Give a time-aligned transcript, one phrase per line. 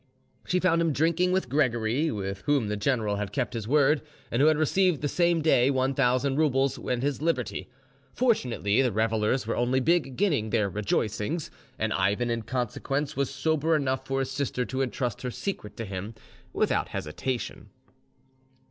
[0.47, 4.41] She found him drinking with Gregory, with whom the general had kept his word, and
[4.41, 7.69] who had received the same day one thousand roubles and his liberty.
[8.11, 14.07] Fortunately, the revellers were only beginning their rejoicings, and Ivan in consequence was sober enough
[14.07, 16.15] for his sister to entrust her secret to him
[16.51, 17.69] without hesitation.